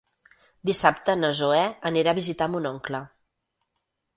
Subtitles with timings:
[0.69, 3.03] Dissabte na Zoè anirà a visitar mon oncle.